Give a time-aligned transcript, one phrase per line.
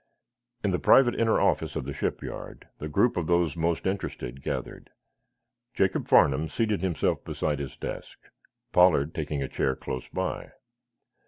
[0.63, 4.89] In the private inner office of the shipyard the group of those most interested gathered.
[5.75, 8.17] Jacob Farnum seated himself beside his desk,
[8.71, 10.53] Pollard taking a chair close by.